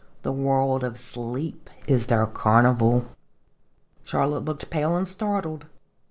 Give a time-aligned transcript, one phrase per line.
[0.23, 3.05] The world of sleep is their carnival."
[4.03, 5.67] Charlotte looked pale and startled.